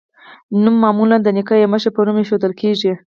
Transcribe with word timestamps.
نوم 0.63 0.75
معمولا 0.83 1.17
د 1.21 1.27
نیکه 1.37 1.55
یا 1.59 1.67
مشر 1.73 1.89
په 1.95 2.01
نوم 2.07 2.17
ایښودل 2.19 2.53
کیږي. 2.61 2.93